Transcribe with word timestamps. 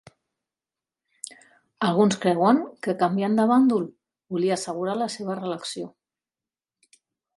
Alguns 1.89 2.17
creuen 2.23 2.63
que 2.87 2.95
canviant 3.03 3.37
de 3.41 3.45
bàndol 3.53 3.85
volia 4.37 4.57
assegurar 4.57 4.97
la 5.03 5.11
seva 5.17 5.37
reelecció. 5.41 5.91